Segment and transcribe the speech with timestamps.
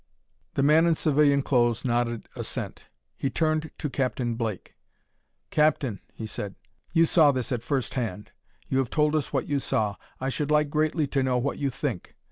[0.55, 2.85] The man in civilian clothes nodded assent.
[3.15, 4.73] He turned to Captain Blake.
[5.51, 6.55] "Captain," he said,
[6.91, 8.31] "you saw this at first hand.
[8.67, 9.97] You have told us what you saw.
[10.19, 12.15] I should like greatly to know what you think.